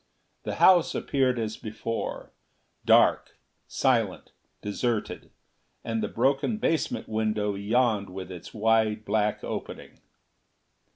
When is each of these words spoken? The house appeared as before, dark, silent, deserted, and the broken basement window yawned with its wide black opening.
The 0.45 0.55
house 0.55 0.95
appeared 0.95 1.37
as 1.37 1.57
before, 1.57 2.33
dark, 2.85 3.37
silent, 3.67 4.31
deserted, 4.63 5.29
and 5.83 6.01
the 6.01 6.07
broken 6.07 6.57
basement 6.57 7.07
window 7.07 7.53
yawned 7.53 8.09
with 8.09 8.31
its 8.31 8.51
wide 8.51 9.05
black 9.05 9.43
opening. 9.43 9.99